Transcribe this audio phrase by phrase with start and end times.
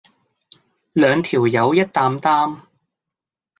[0.93, 2.61] 兩條友一擔擔